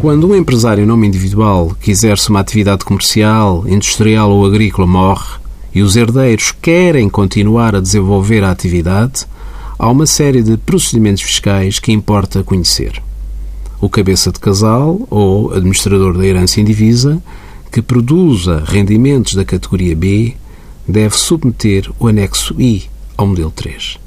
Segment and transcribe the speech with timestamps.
[0.00, 5.38] Quando um empresário em nome individual que exerce uma atividade comercial, industrial ou agrícola morre
[5.74, 9.26] e os herdeiros querem continuar a desenvolver a atividade,
[9.78, 12.94] há uma série de procedimentos fiscais que importa conhecer.
[13.78, 17.22] O cabeça de casal ou administrador da herança indivisa
[17.70, 20.34] que produza rendimentos da categoria B
[20.88, 22.84] deve submeter o anexo I
[23.18, 23.98] ao modelo 3.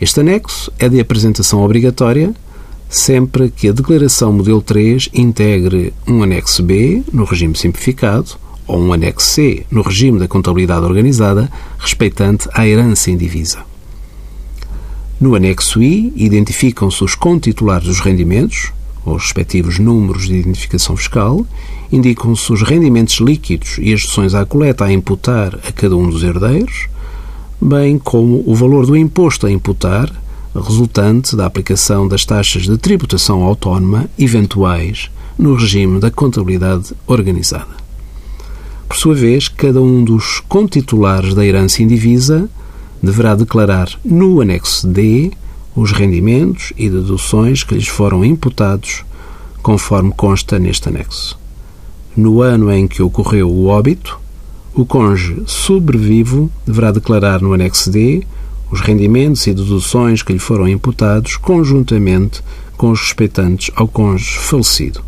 [0.00, 2.32] Este anexo é de apresentação obrigatória
[2.90, 8.32] sempre que a declaração modelo 3 integre um anexo B no regime simplificado
[8.66, 13.60] ou um anexo C no regime da contabilidade organizada respeitante à herança indivisa.
[15.20, 18.72] No anexo I identificam-se os contitulares dos rendimentos,
[19.06, 21.46] os respectivos números de identificação fiscal,
[21.92, 26.24] indicam-se os rendimentos líquidos e as deduções à coleta a imputar a cada um dos
[26.24, 26.88] herdeiros,
[27.60, 30.10] bem como o valor do imposto a imputar,
[30.58, 37.78] resultante da aplicação das taxas de tributação autónoma eventuais no regime da contabilidade organizada.
[38.88, 42.48] Por sua vez, cada um dos contitulares da herança indivisa
[43.00, 45.30] deverá declarar no anexo D
[45.74, 49.04] os rendimentos e deduções que lhes foram imputados,
[49.62, 51.38] conforme consta neste anexo.
[52.16, 54.18] No ano em que ocorreu o óbito,
[54.74, 58.24] o cônjuge sobrevivo deverá declarar no anexo D
[58.70, 62.42] os rendimentos e deduções que lhe foram imputados conjuntamente
[62.76, 65.02] com os respeitantes ao cônjuge falecido.